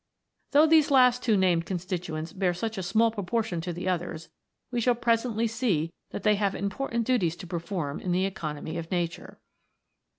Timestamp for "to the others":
3.61-4.29